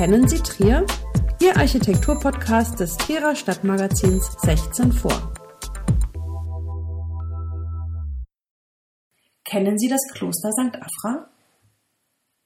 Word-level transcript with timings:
Kennen 0.00 0.26
Sie 0.26 0.38
Trier? 0.38 0.86
Ihr 1.42 1.54
Architekturpodcast 1.58 2.80
des 2.80 2.96
Trierer 2.96 3.36
Stadtmagazins 3.36 4.34
16 4.40 4.92
vor. 4.92 5.34
Kennen 9.44 9.78
Sie 9.78 9.88
das 9.88 10.00
Kloster 10.14 10.52
St. 10.52 10.76
Afra? 10.76 11.28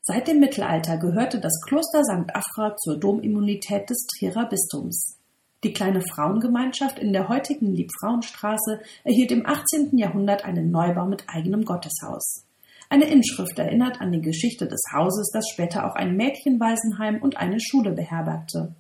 Seit 0.03 0.27
dem 0.27 0.41
Mittelalter 0.41 0.97
gehörte 0.97 1.39
das 1.39 1.61
Kloster 1.65 2.03
St. 2.03 2.35
Afra 2.35 2.75
zur 2.75 2.99
Domimmunität 2.99 3.89
des 3.89 4.05
Trierer 4.09 4.49
Bistums. 4.49 5.21
Die 5.63 5.73
kleine 5.73 6.01
Frauengemeinschaft 6.01 6.99
in 6.99 7.13
der 7.13 7.29
heutigen 7.29 7.73
Liebfrauenstraße 7.73 8.81
erhielt 9.05 9.31
im 9.31 9.47
18. 9.47 9.97
Jahrhundert 9.97 10.45
einen 10.45 10.73
Neubau 10.73 11.07
mit 11.07 11.27
eigenem 11.29 11.65
Gotteshaus. 11.65 12.47
Eine 12.89 13.07
Inschrift 13.07 13.59
erinnert 13.59 14.01
an 14.01 14.13
die 14.13 14.21
Geschichte 14.21 14.69
des 14.69 14.83
Hauses, 14.93 15.31
das 15.33 15.49
später 15.49 15.87
auch 15.87 15.95
ein 15.95 16.17
Mädchenwaisenheim 16.17 17.23
und 17.23 17.37
eine 17.37 17.61
Schule 17.61 17.93
beherbergte. 17.93 18.75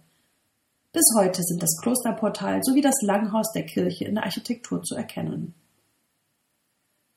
Bis 0.92 1.04
heute 1.16 1.42
sind 1.42 1.62
das 1.62 1.76
Klosterportal 1.82 2.62
sowie 2.62 2.80
das 2.80 3.02
Langhaus 3.02 3.50
der 3.52 3.66
Kirche 3.66 4.04
in 4.04 4.14
der 4.14 4.24
Architektur 4.24 4.82
zu 4.82 4.94
erkennen. 4.94 5.54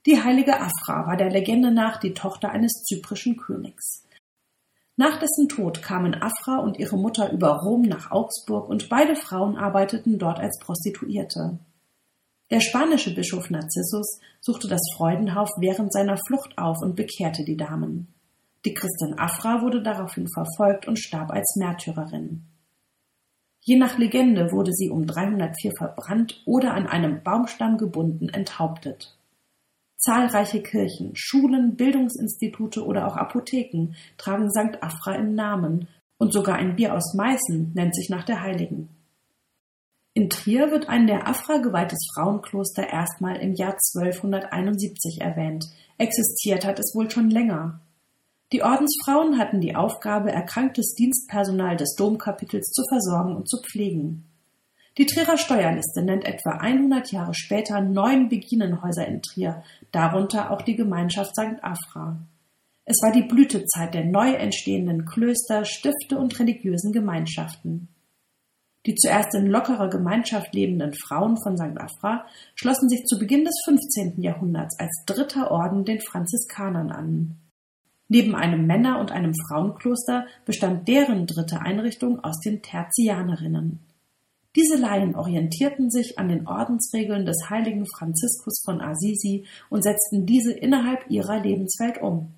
Die 0.07 0.23
heilige 0.23 0.59
Afra 0.59 1.05
war 1.05 1.17
der 1.17 1.29
Legende 1.29 1.69
nach 1.69 1.97
die 1.99 2.13
Tochter 2.13 2.49
eines 2.49 2.71
zyprischen 2.83 3.37
Königs. 3.37 4.03
Nach 4.95 5.19
dessen 5.19 5.47
Tod 5.47 5.83
kamen 5.83 6.15
Afra 6.15 6.57
und 6.57 6.79
ihre 6.79 6.97
Mutter 6.97 7.31
über 7.31 7.59
Rom 7.59 7.83
nach 7.83 8.09
Augsburg 8.09 8.67
und 8.67 8.89
beide 8.89 9.15
Frauen 9.15 9.55
arbeiteten 9.55 10.17
dort 10.17 10.39
als 10.39 10.57
Prostituierte. 10.59 11.59
Der 12.49 12.61
spanische 12.61 13.13
Bischof 13.13 13.49
Narzissus 13.49 14.19
suchte 14.39 14.69
das 14.69 14.81
Freudenhaus 14.95 15.49
während 15.59 15.91
seiner 15.91 16.17
Flucht 16.27 16.57
auf 16.57 16.77
und 16.81 16.95
bekehrte 16.95 17.43
die 17.43 17.57
Damen. 17.57 18.07
Die 18.63 18.73
Christin 18.73 19.19
Afra 19.19 19.61
wurde 19.61 19.83
daraufhin 19.83 20.27
verfolgt 20.29 20.87
und 20.87 20.97
starb 20.97 21.31
als 21.31 21.55
Märtyrerin. 21.57 22.43
Je 23.59 23.75
nach 23.75 23.97
Legende 23.97 24.53
wurde 24.53 24.71
sie 24.71 24.89
um 24.89 25.05
304 25.05 25.73
verbrannt 25.77 26.41
oder 26.45 26.73
an 26.73 26.87
einem 26.87 27.21
Baumstamm 27.21 27.77
gebunden 27.77 28.29
enthauptet. 28.29 29.17
Zahlreiche 29.97 30.61
Kirchen, 30.61 31.11
Schulen, 31.15 31.75
Bildungsinstitute 31.75 32.85
oder 32.85 33.07
auch 33.07 33.17
Apotheken 33.17 33.93
tragen 34.17 34.49
St. 34.49 34.81
Afra 34.81 35.15
im 35.15 35.35
Namen 35.35 35.89
und 36.17 36.31
sogar 36.31 36.55
ein 36.55 36.77
Bier 36.77 36.93
aus 36.93 37.13
Meißen 37.13 37.73
nennt 37.73 37.93
sich 37.93 38.09
nach 38.09 38.23
der 38.23 38.41
Heiligen. 38.41 38.96
In 40.17 40.31
Trier 40.31 40.71
wird 40.71 40.89
ein 40.89 41.05
der 41.05 41.27
Afra 41.27 41.57
geweihtes 41.57 41.99
Frauenkloster 42.11 42.89
erstmal 42.89 43.35
im 43.35 43.53
Jahr 43.53 43.77
1271 43.93 45.21
erwähnt. 45.21 45.65
Existiert 45.99 46.65
hat 46.65 46.79
es 46.79 46.95
wohl 46.95 47.11
schon 47.11 47.29
länger. 47.29 47.81
Die 48.51 48.63
Ordensfrauen 48.63 49.37
hatten 49.37 49.61
die 49.61 49.75
Aufgabe, 49.75 50.31
erkranktes 50.31 50.95
Dienstpersonal 50.95 51.77
des 51.77 51.93
Domkapitels 51.93 52.71
zu 52.71 52.81
versorgen 52.89 53.35
und 53.35 53.47
zu 53.47 53.61
pflegen. 53.61 54.25
Die 54.97 55.05
Trierer 55.05 55.37
Steuerliste 55.37 56.01
nennt 56.01 56.25
etwa 56.25 56.57
100 56.61 57.11
Jahre 57.11 57.35
später 57.35 57.79
neun 57.81 58.27
Beginenhäuser 58.27 59.07
in 59.07 59.21
Trier, 59.21 59.61
darunter 59.91 60.49
auch 60.49 60.63
die 60.63 60.75
Gemeinschaft 60.75 61.35
St. 61.35 61.61
Afra. 61.63 62.17
Es 62.85 62.97
war 63.03 63.11
die 63.11 63.27
Blütezeit 63.27 63.93
der 63.93 64.05
neu 64.05 64.33
entstehenden 64.33 65.05
Klöster, 65.05 65.63
Stifte 65.63 66.17
und 66.17 66.39
religiösen 66.39 66.91
Gemeinschaften. 66.91 67.89
Die 68.87 68.95
zuerst 68.95 69.35
in 69.35 69.47
lockerer 69.47 69.89
Gemeinschaft 69.89 70.55
lebenden 70.55 70.93
Frauen 70.93 71.35
von 71.43 71.57
St. 71.57 71.77
Afra 71.77 72.25
schlossen 72.55 72.87
sich 72.87 73.03
zu 73.03 73.19
Beginn 73.19 73.43
des 73.43 73.61
15. 73.65 74.21
Jahrhunderts 74.21 74.79
als 74.79 75.03
dritter 75.05 75.51
Orden 75.51 75.83
den 75.83 75.99
Franziskanern 75.99 76.91
an. 76.91 77.35
Neben 78.07 78.33
einem 78.33 78.65
Männer- 78.65 79.01
und 79.01 79.11
einem 79.11 79.33
Frauenkloster 79.47 80.25
bestand 80.45 80.87
deren 80.87 81.27
dritte 81.27 81.59
Einrichtung 81.59 82.21
aus 82.23 82.39
den 82.39 82.61
Tertianerinnen. 82.61 83.79
Diese 84.55 84.77
Laien 84.77 85.15
orientierten 85.15 85.91
sich 85.91 86.17
an 86.17 86.29
den 86.29 86.47
Ordensregeln 86.47 87.25
des 87.25 87.49
heiligen 87.49 87.85
Franziskus 87.85 88.61
von 88.63 88.79
Assisi 88.79 89.45
und 89.69 89.83
setzten 89.83 90.25
diese 90.25 90.53
innerhalb 90.53 91.11
ihrer 91.11 91.41
Lebenswelt 91.41 92.01
um. 92.01 92.36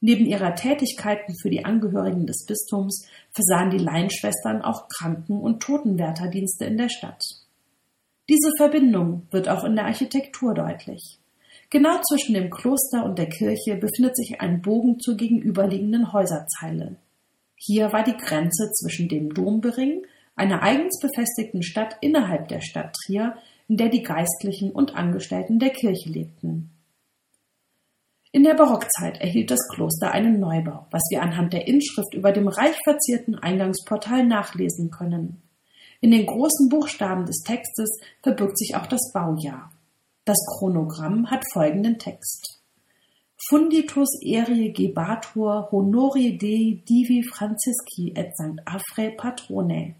Neben 0.00 0.26
ihrer 0.26 0.54
Tätigkeiten 0.54 1.34
für 1.40 1.50
die 1.50 1.64
Angehörigen 1.64 2.26
des 2.26 2.44
Bistums 2.46 3.06
versahen 3.32 3.70
die 3.70 3.78
Laienschwestern 3.78 4.62
auch 4.62 4.88
Kranken- 4.88 5.40
und 5.40 5.62
Totenwärterdienste 5.62 6.66
in 6.66 6.76
der 6.76 6.88
Stadt. 6.88 7.22
Diese 8.28 8.50
Verbindung 8.56 9.26
wird 9.30 9.48
auch 9.48 9.64
in 9.64 9.76
der 9.76 9.86
Architektur 9.86 10.52
deutlich. 10.52 11.18
Genau 11.70 12.00
zwischen 12.08 12.34
dem 12.34 12.50
Kloster 12.50 13.04
und 13.04 13.18
der 13.18 13.28
Kirche 13.28 13.76
befindet 13.76 14.16
sich 14.16 14.40
ein 14.40 14.62
Bogen 14.62 15.00
zur 15.00 15.16
gegenüberliegenden 15.16 16.12
Häuserzeile. 16.12 16.96
Hier 17.56 17.92
war 17.92 18.04
die 18.04 18.16
Grenze 18.16 18.70
zwischen 18.72 19.08
dem 19.08 19.32
Dombering 19.32 20.04
einer 20.36 20.62
eigens 20.62 21.00
befestigten 21.00 21.62
Stadt 21.62 21.96
innerhalb 22.00 22.48
der 22.48 22.60
Stadt 22.60 22.94
Trier, 22.94 23.36
in 23.68 23.76
der 23.76 23.88
die 23.88 24.02
Geistlichen 24.02 24.70
und 24.70 24.94
Angestellten 24.94 25.58
der 25.58 25.70
Kirche 25.70 26.10
lebten. 26.10 26.70
In 28.36 28.44
der 28.44 28.52
Barockzeit 28.52 29.18
erhielt 29.22 29.50
das 29.50 29.66
Kloster 29.66 30.12
einen 30.12 30.38
Neubau, 30.38 30.86
was 30.90 31.00
wir 31.08 31.22
anhand 31.22 31.54
der 31.54 31.66
Inschrift 31.66 32.12
über 32.12 32.32
dem 32.32 32.48
reich 32.48 32.76
verzierten 32.84 33.34
Eingangsportal 33.34 34.26
nachlesen 34.26 34.90
können. 34.90 35.40
In 36.02 36.10
den 36.10 36.26
großen 36.26 36.68
Buchstaben 36.68 37.24
des 37.24 37.38
Textes 37.46 37.88
verbirgt 38.22 38.58
sich 38.58 38.76
auch 38.76 38.88
das 38.88 39.10
Baujahr. 39.14 39.72
Das 40.26 40.36
Chronogramm 40.50 41.30
hat 41.30 41.44
folgenden 41.50 41.98
Text. 41.98 42.60
Funditus 43.48 44.10
erie 44.22 44.70
gebatur 44.70 45.70
honori 45.72 46.36
Dei 46.36 46.84
divi 46.86 47.22
Francisci 47.22 48.12
et 48.14 48.34
St. 48.36 48.60
Afre 48.66 49.12
patrone 49.12 49.94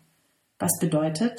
was 0.58 0.72
bedeutet, 0.78 1.38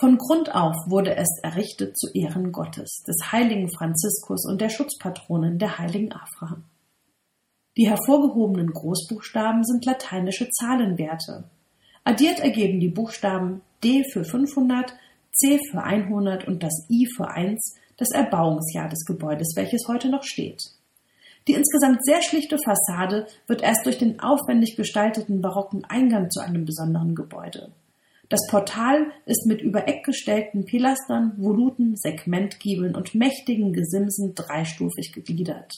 von 0.00 0.16
Grund 0.16 0.54
auf 0.54 0.76
wurde 0.86 1.16
es 1.16 1.28
errichtet 1.42 1.98
zu 1.98 2.08
Ehren 2.14 2.52
Gottes, 2.52 3.02
des 3.06 3.32
heiligen 3.32 3.68
Franziskus 3.68 4.46
und 4.46 4.60
der 4.60 4.68
Schutzpatronin 4.68 5.58
der 5.58 5.78
heiligen 5.78 6.12
Afra. 6.12 6.62
Die 7.76 7.88
hervorgehobenen 7.88 8.72
Großbuchstaben 8.72 9.64
sind 9.64 9.84
lateinische 9.84 10.48
Zahlenwerte. 10.50 11.44
Addiert 12.04 12.38
ergeben 12.38 12.78
die 12.78 12.90
Buchstaben 12.90 13.60
D 13.82 14.04
für 14.12 14.24
500, 14.24 14.94
C 15.32 15.58
für 15.70 15.82
100 15.82 16.46
und 16.46 16.62
das 16.62 16.86
I 16.88 17.08
für 17.16 17.28
1 17.28 17.76
das 17.96 18.10
Erbauungsjahr 18.12 18.88
des 18.88 19.04
Gebäudes, 19.04 19.54
welches 19.56 19.88
heute 19.88 20.08
noch 20.08 20.22
steht. 20.22 20.62
Die 21.48 21.54
insgesamt 21.54 22.04
sehr 22.04 22.22
schlichte 22.22 22.58
Fassade 22.64 23.26
wird 23.48 23.62
erst 23.62 23.84
durch 23.84 23.98
den 23.98 24.20
aufwendig 24.20 24.76
gestalteten 24.76 25.40
barocken 25.40 25.84
Eingang 25.84 26.30
zu 26.30 26.40
einem 26.40 26.64
besonderen 26.64 27.16
Gebäude. 27.16 27.72
Das 28.28 28.40
Portal 28.50 29.10
ist 29.24 29.46
mit 29.46 29.62
über 29.62 29.88
Eck 29.88 30.04
gestellten 30.04 30.66
Pilastern, 30.66 31.32
Voluten, 31.38 31.96
Segmentgiebeln 31.96 32.94
und 32.94 33.14
mächtigen 33.14 33.72
Gesimsen 33.72 34.34
dreistufig 34.34 35.12
gegliedert. 35.14 35.72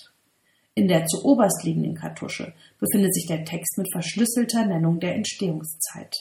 In 0.75 0.89
der 0.89 1.07
zu 1.07 1.25
oberst 1.25 1.63
liegenden 1.63 1.95
Kartusche 1.95 2.53
befindet 2.81 3.15
sich 3.15 3.27
der 3.27 3.45
Text 3.45 3.79
mit 3.79 3.87
verschlüsselter 3.93 4.67
Nennung 4.67 4.99
der 4.99 5.15
Entstehungszeit. 5.15 6.13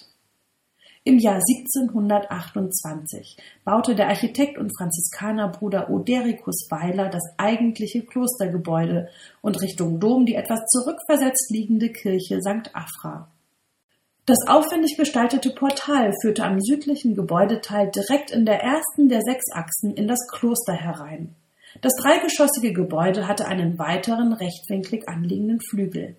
Im 1.04 1.18
Jahr 1.18 1.40
1728 1.40 3.38
baute 3.64 3.96
der 3.96 4.10
Architekt 4.10 4.60
und 4.60 4.78
Franziskanerbruder 4.78 5.90
Odericus 5.90 6.68
Weiler 6.70 7.10
das 7.10 7.24
eigentliche 7.38 8.04
Klostergebäude 8.04 9.08
und 9.42 9.60
Richtung 9.62 10.00
Dom 10.00 10.26
die 10.28 10.36
etwas 10.36 10.60
zurückversetzt 10.68 11.50
liegende 11.50 11.90
Kirche 11.90 12.40
St. 12.42 12.76
Afra. 12.76 13.32
Das 14.30 14.48
aufwendig 14.48 14.96
gestaltete 14.96 15.50
Portal 15.50 16.14
führte 16.22 16.44
am 16.44 16.62
südlichen 16.62 17.16
Gebäudeteil 17.16 17.90
direkt 17.90 18.30
in 18.30 18.46
der 18.46 18.62
ersten 18.62 19.10
der 19.10 19.22
sechs 19.22 19.46
Achsen 19.52 19.96
in 19.96 20.08
das 20.08 20.20
Kloster 20.32 20.74
herein. 20.74 21.34
Das 21.82 21.94
dreigeschossige 21.96 22.72
Gebäude 22.72 23.28
hatte 23.28 23.48
einen 23.48 23.80
weiteren 23.80 24.34
rechtwinklig 24.34 25.10
anliegenden 25.10 25.60
Flügel. 25.60 26.16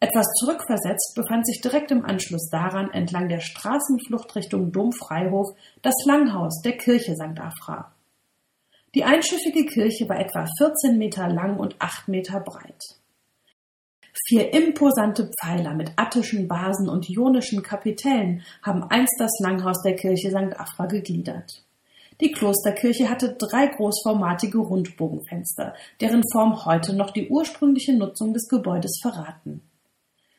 Etwas 0.00 0.24
zurückversetzt 0.38 1.12
befand 1.14 1.46
sich 1.46 1.60
direkt 1.60 1.90
im 1.90 2.06
Anschluss 2.06 2.48
daran 2.48 2.90
entlang 2.90 3.28
der 3.28 3.40
Straßenflucht 3.40 4.34
Richtung 4.34 4.72
Domfreihof 4.72 5.48
das 5.82 5.96
Langhaus 6.06 6.62
der 6.62 6.78
Kirche 6.78 7.16
St. 7.16 7.38
Afra. 7.38 7.92
Die 8.94 9.04
einschiffige 9.04 9.66
Kirche 9.66 10.08
war 10.08 10.18
etwa 10.18 10.46
14 10.56 10.96
Meter 10.96 11.28
lang 11.28 11.58
und 11.58 11.76
8 11.80 12.08
Meter 12.08 12.40
breit. 12.40 12.82
Vier 14.30 14.54
imposante 14.54 15.28
Pfeiler 15.40 15.74
mit 15.74 15.90
attischen 15.96 16.46
Basen 16.46 16.88
und 16.88 17.10
ionischen 17.10 17.64
Kapitellen 17.64 18.42
haben 18.62 18.84
einst 18.84 19.16
das 19.18 19.32
Langhaus 19.40 19.82
der 19.82 19.96
Kirche 19.96 20.30
St. 20.30 20.56
Afra 20.56 20.86
gegliedert. 20.86 21.64
Die 22.20 22.30
Klosterkirche 22.30 23.10
hatte 23.10 23.34
drei 23.36 23.66
großformatige 23.66 24.58
Rundbogenfenster, 24.58 25.74
deren 26.00 26.22
Form 26.30 26.64
heute 26.64 26.94
noch 26.94 27.10
die 27.10 27.28
ursprüngliche 27.28 27.92
Nutzung 27.92 28.32
des 28.32 28.46
Gebäudes 28.48 29.00
verraten. 29.02 29.62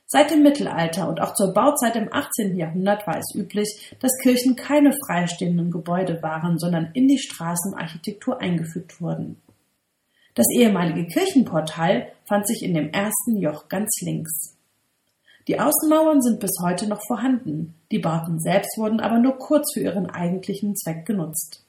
Seit 0.05 0.31
dem 0.31 0.41
Mittelalter 0.41 1.09
und 1.09 1.19
auch 1.19 1.33
zur 1.33 1.53
Bauzeit 1.53 1.97
im 1.97 2.07
18. 2.13 2.55
Jahrhundert 2.55 3.05
war 3.05 3.17
es 3.17 3.35
üblich, 3.35 3.93
dass 3.99 4.17
Kirchen 4.23 4.55
keine 4.55 4.93
freistehenden 5.05 5.69
Gebäude 5.69 6.23
waren, 6.23 6.57
sondern 6.59 6.91
in 6.93 7.09
die 7.09 7.19
Straßenarchitektur 7.19 8.39
eingefügt 8.39 9.01
wurden. 9.01 9.41
Das 10.33 10.45
ehemalige 10.53 11.07
Kirchenportal 11.07 12.07
fand 12.25 12.47
sich 12.47 12.63
in 12.63 12.73
dem 12.73 12.89
ersten 12.91 13.37
Joch 13.37 13.67
ganz 13.67 13.99
links. 14.01 14.57
Die 15.47 15.59
Außenmauern 15.59 16.21
sind 16.21 16.39
bis 16.39 16.51
heute 16.63 16.87
noch 16.87 17.01
vorhanden, 17.05 17.73
die 17.91 17.99
Bauten 17.99 18.39
selbst 18.39 18.77
wurden 18.77 18.99
aber 18.99 19.19
nur 19.19 19.37
kurz 19.37 19.73
für 19.73 19.81
ihren 19.81 20.09
eigentlichen 20.09 20.75
Zweck 20.75 21.05
genutzt. 21.05 21.65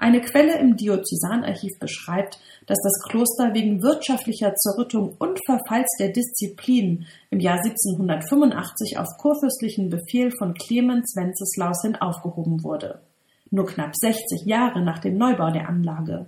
Eine 0.00 0.20
Quelle 0.20 0.58
im 0.58 0.76
Diözesanarchiv 0.76 1.78
beschreibt, 1.80 2.38
dass 2.66 2.78
das 2.82 3.02
Kloster 3.08 3.52
wegen 3.52 3.82
wirtschaftlicher 3.82 4.54
Zerrüttung 4.54 5.16
und 5.18 5.40
Verfalls 5.44 5.88
der 5.98 6.10
Disziplin 6.10 7.06
im 7.30 7.40
Jahr 7.40 7.58
1785 7.58 8.96
auf 8.98 9.08
kurfürstlichen 9.18 9.90
Befehl 9.90 10.30
von 10.38 10.54
Clemens 10.54 11.14
Wenceslaus 11.16 11.82
hin 11.82 11.96
aufgehoben 11.96 12.62
wurde. 12.62 13.00
Nur 13.50 13.66
knapp 13.66 13.96
60 13.96 14.44
Jahre 14.44 14.82
nach 14.82 15.00
dem 15.00 15.18
Neubau 15.18 15.50
der 15.50 15.68
Anlage. 15.68 16.26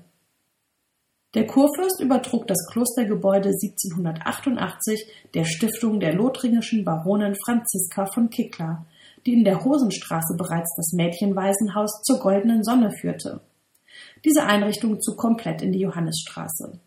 Der 1.34 1.46
Kurfürst 1.46 2.00
übertrug 2.00 2.48
das 2.48 2.58
Klostergebäude 2.72 3.50
1788 3.50 5.06
der 5.32 5.44
Stiftung 5.44 6.00
der 6.00 6.12
lothringischen 6.12 6.84
Baronin 6.84 7.36
Franziska 7.44 8.06
von 8.06 8.30
Kickler, 8.30 8.84
die 9.24 9.34
in 9.34 9.44
der 9.44 9.64
Hosenstraße 9.64 10.34
bereits 10.36 10.74
das 10.76 10.92
Mädchenwaisenhaus 10.92 12.02
zur 12.02 12.18
Goldenen 12.18 12.64
Sonne 12.64 12.90
führte. 12.90 13.42
Diese 14.24 14.42
Einrichtung 14.44 15.00
zog 15.00 15.18
komplett 15.18 15.62
in 15.62 15.70
die 15.70 15.80
Johannisstraße. 15.80 16.80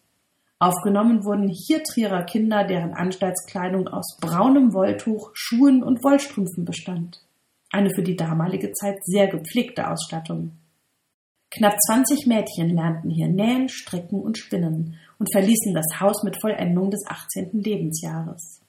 Aufgenommen 0.60 1.24
wurden 1.24 1.48
hier 1.48 1.82
Trierer 1.84 2.24
Kinder, 2.24 2.66
deren 2.66 2.94
Anstaltskleidung 2.94 3.88
aus 3.88 4.18
braunem 4.20 4.74
Wolltuch, 4.74 5.32
Schuhen 5.34 5.84
und 5.84 6.04
Wollstrümpfen 6.04 6.66
bestand. 6.66 7.22
Eine 7.72 7.92
für 7.96 8.04
die 8.04 8.18
damalige 8.18 8.74
Zeit 8.74 9.04
sehr 9.06 9.28
gepflegte 9.28 9.90
Ausstattung. 9.90 10.52
Knapp 11.56 11.76
20 11.86 12.26
Mädchen 12.26 12.76
lernten 12.76 13.12
hier 13.12 13.28
nähen, 13.28 13.70
stricken 13.70 14.20
und 14.20 14.40
spinnen 14.40 14.98
und 15.20 15.32
verließen 15.32 15.76
das 15.76 16.00
Haus 16.00 16.24
mit 16.24 16.42
Vollendung 16.42 16.90
des 16.90 17.06
18. 17.08 17.62
Lebensjahres. 17.62 18.62